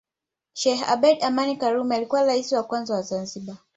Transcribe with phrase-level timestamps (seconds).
[0.53, 3.57] Sheikh Abeid Amani Karume alikuwa Rais wa kwanza wa Zanzibar